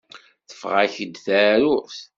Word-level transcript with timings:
Teffeɣ-ak-d 0.49 1.13
teεrurt. 1.25 1.97